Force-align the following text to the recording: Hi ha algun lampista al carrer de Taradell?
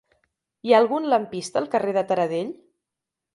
Hi 0.67 0.71
ha 0.75 0.79
algun 0.83 1.05
lampista 1.11 1.61
al 1.61 1.69
carrer 1.75 1.93
de 1.99 2.05
Taradell? 2.13 2.51